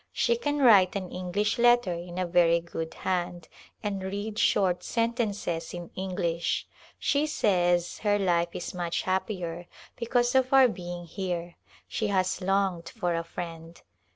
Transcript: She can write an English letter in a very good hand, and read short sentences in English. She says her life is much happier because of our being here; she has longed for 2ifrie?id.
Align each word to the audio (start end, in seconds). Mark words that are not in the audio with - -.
She 0.11 0.35
can 0.35 0.57
write 0.57 0.95
an 0.95 1.11
English 1.11 1.59
letter 1.59 1.93
in 1.93 2.17
a 2.17 2.25
very 2.25 2.59
good 2.59 2.95
hand, 2.95 3.47
and 3.83 4.01
read 4.01 4.39
short 4.39 4.81
sentences 4.81 5.75
in 5.75 5.91
English. 5.95 6.65
She 6.97 7.27
says 7.27 7.99
her 7.99 8.17
life 8.17 8.49
is 8.53 8.73
much 8.73 9.03
happier 9.03 9.67
because 9.95 10.33
of 10.33 10.51
our 10.53 10.67
being 10.67 11.05
here; 11.05 11.55
she 11.87 12.07
has 12.07 12.41
longed 12.41 12.89
for 12.89 13.13
2ifrie?id. 13.13 13.81